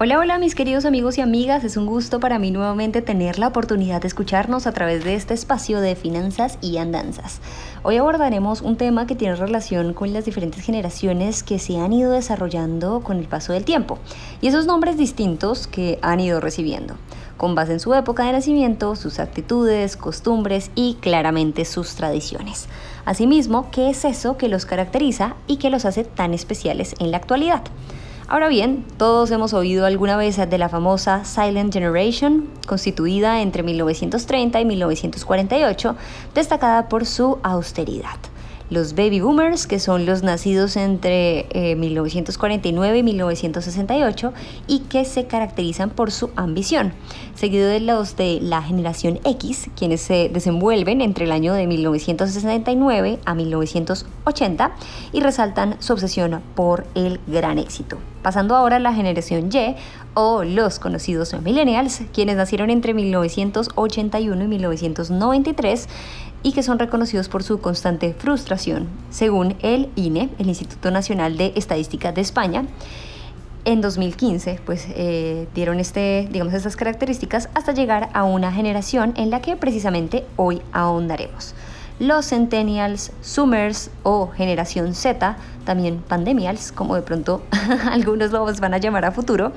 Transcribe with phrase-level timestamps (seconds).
[0.00, 3.48] Hola, hola mis queridos amigos y amigas, es un gusto para mí nuevamente tener la
[3.48, 7.40] oportunidad de escucharnos a través de este espacio de finanzas y andanzas.
[7.82, 12.12] Hoy abordaremos un tema que tiene relación con las diferentes generaciones que se han ido
[12.12, 13.98] desarrollando con el paso del tiempo
[14.40, 16.94] y esos nombres distintos que han ido recibiendo,
[17.36, 22.68] con base en su época de nacimiento, sus actitudes, costumbres y claramente sus tradiciones.
[23.04, 27.16] Asimismo, ¿qué es eso que los caracteriza y que los hace tan especiales en la
[27.16, 27.62] actualidad?
[28.30, 34.60] Ahora bien, todos hemos oído alguna vez de la famosa Silent Generation, constituida entre 1930
[34.60, 35.96] y 1948,
[36.34, 38.18] destacada por su austeridad
[38.70, 44.32] los baby boomers, que son los nacidos entre 1949 eh, y 1968
[44.66, 46.92] y que se caracterizan por su ambición,
[47.34, 53.18] seguido de los de la generación X, quienes se desenvuelven entre el año de 1969
[53.24, 54.72] a 1980
[55.12, 57.98] y resaltan su obsesión por el gran éxito.
[58.22, 59.76] Pasando ahora a la generación Y
[60.14, 65.88] o los conocidos millennials, quienes nacieron entre 1981 y 1993
[66.48, 71.52] y que son reconocidos por su constante frustración, según el INE, el Instituto Nacional de
[71.56, 72.64] Estadística de España.
[73.66, 79.28] En 2015, pues eh, dieron este, digamos, estas características hasta llegar a una generación en
[79.28, 81.54] la que precisamente hoy ahondaremos
[81.98, 87.42] los Centennials, Zoomers o Generación Z, también Pandemials, como de pronto
[87.90, 89.52] algunos los van a llamar a futuro,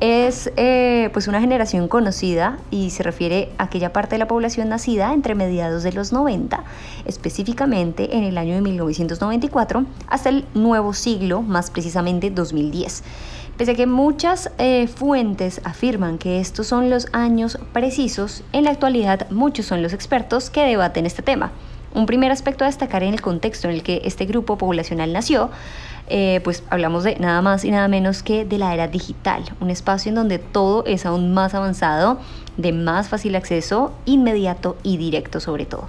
[0.00, 4.68] es eh, pues una generación conocida y se refiere a aquella parte de la población
[4.68, 6.62] nacida entre mediados de los 90,
[7.04, 13.02] específicamente en el año de 1994 hasta el nuevo siglo, más precisamente 2010.
[13.56, 18.70] Pese a que muchas eh, fuentes afirman que estos son los años precisos, en la
[18.70, 21.50] actualidad muchos son los expertos que debaten este tema.
[21.98, 25.50] Un primer aspecto a destacar en el contexto en el que este grupo poblacional nació,
[26.06, 29.68] eh, pues hablamos de nada más y nada menos que de la era digital, un
[29.68, 32.20] espacio en donde todo es aún más avanzado,
[32.56, 35.88] de más fácil acceso, inmediato y directo sobre todo.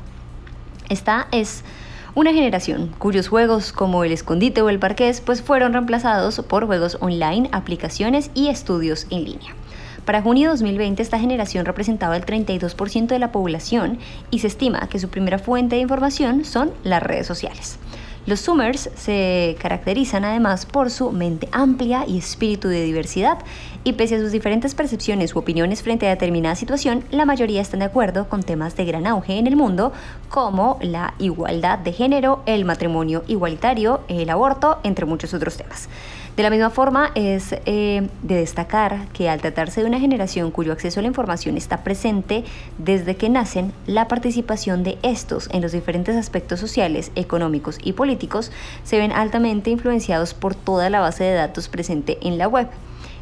[0.89, 1.63] Esta es
[2.15, 6.97] una generación cuyos juegos como el escondite o el parqués pues fueron reemplazados por juegos
[7.01, 9.53] online, aplicaciones y estudios en línea.
[10.09, 13.99] Para junio de 2020 esta generación representaba el 32% de la población
[14.31, 17.77] y se estima que su primera fuente de información son las redes sociales.
[18.25, 23.37] Los Zoomers se caracterizan además por su mente amplia y espíritu de diversidad,
[23.83, 27.81] y pese a sus diferentes percepciones u opiniones frente a determinada situación, la mayoría están
[27.81, 29.93] de acuerdo con temas de gran auge en el mundo,
[30.29, 35.87] como la igualdad de género, el matrimonio igualitario, el aborto, entre muchos otros temas.
[36.39, 40.71] De la misma forma, es eh, de destacar que al tratarse de una generación cuyo
[40.71, 42.45] acceso a la información está presente
[42.77, 48.53] desde que nacen, la participación de estos en los diferentes aspectos sociales, económicos y políticos
[48.85, 52.69] se ven altamente influenciados por toda la base de datos presente en la web.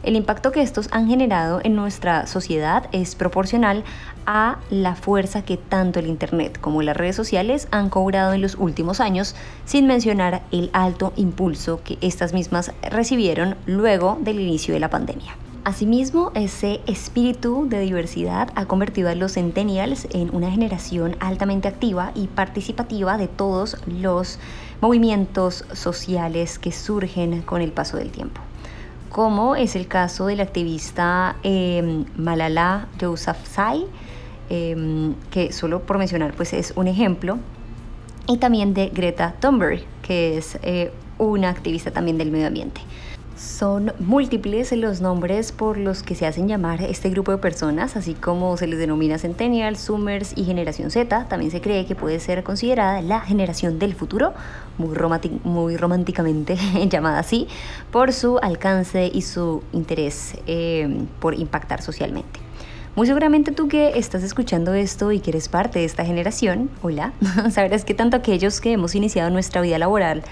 [0.04, 3.84] El impacto que estos han generado en nuestra sociedad es proporcional
[4.28, 8.56] a la fuerza que tanto el Internet como las redes sociales han cobrado en los
[8.56, 9.36] últimos años,
[9.66, 15.36] sin mencionar el alto impulso que estas mismas recibieron luego del inicio de la pandemia.
[15.64, 22.12] Asimismo, ese espíritu de diversidad ha convertido a los centennials en una generación altamente activa
[22.16, 24.40] y participativa de todos los
[24.80, 28.40] movimientos sociales que surgen con el paso del tiempo
[29.10, 33.86] como es el caso del activista eh, Malala Yousafzai,
[34.50, 37.38] em, que solo por mencionar pues es un ejemplo,
[38.28, 42.82] y también de Greta Thunberg, que es eh, una activista también del medio ambiente.
[43.38, 48.16] Son múltiples los nombres por los que se hacen llamar este grupo de personas, así
[48.16, 51.28] como se les denomina Centennial, Zoomers y Generación Z.
[51.30, 54.34] También se cree que puede ser considerada la generación del futuro,
[54.80, 54.98] muy,
[55.44, 56.58] muy románticamente
[56.90, 57.48] llamada así,
[57.92, 62.47] por su alcance y su interés eh, por impactar socialmente.
[62.98, 67.14] Muy seguramente tú que estás escuchando esto y que eres parte de esta generación, hola,
[67.52, 70.24] sabrás que tanto aquellos que hemos iniciado nuestra vida laboral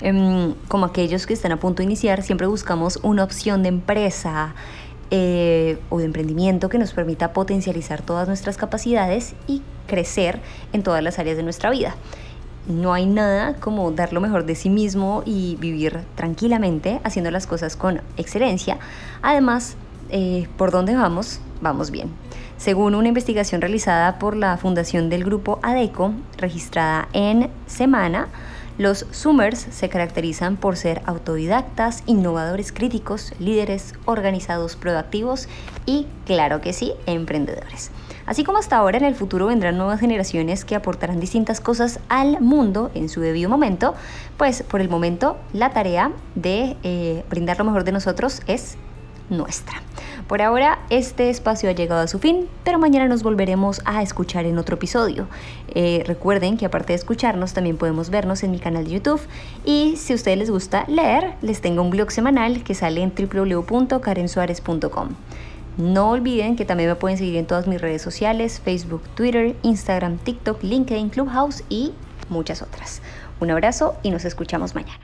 [0.00, 4.54] Em, como aquellos que están a punto de iniciar, siempre buscamos una opción de empresa
[5.10, 10.40] eh, o de emprendimiento que nos permita potencializar todas nuestras capacidades y crecer
[10.72, 11.94] en todas las áreas de nuestra vida.
[12.66, 17.46] No hay nada como dar lo mejor de sí mismo y vivir tranquilamente haciendo las
[17.46, 18.78] cosas con excelencia.
[19.22, 19.76] Además,
[20.10, 22.10] eh, por dónde vamos, vamos bien.
[22.56, 28.28] Según una investigación realizada por la Fundación del Grupo ADECO, registrada en Semana,
[28.76, 35.48] los Zoomers se caracterizan por ser autodidactas, innovadores críticos, líderes, organizados, proactivos
[35.86, 37.92] y, claro que sí, emprendedores.
[38.26, 42.40] Así como hasta ahora, en el futuro vendrán nuevas generaciones que aportarán distintas cosas al
[42.40, 43.94] mundo en su debido momento,
[44.38, 48.76] pues por el momento la tarea de eh, brindar lo mejor de nosotros es
[49.30, 49.82] nuestra.
[50.28, 54.46] Por ahora este espacio ha llegado a su fin, pero mañana nos volveremos a escuchar
[54.46, 55.26] en otro episodio.
[55.74, 59.20] Eh, recuerden que aparte de escucharnos también podemos vernos en mi canal de YouTube
[59.64, 63.12] y si a ustedes les gusta leer, les tengo un blog semanal que sale en
[63.14, 65.08] www.karensuarez.com.
[65.76, 70.18] No olviden que también me pueden seguir en todas mis redes sociales, Facebook, Twitter, Instagram,
[70.18, 71.92] TikTok, LinkedIn, Clubhouse y
[72.28, 73.02] muchas otras.
[73.40, 75.03] Un abrazo y nos escuchamos mañana.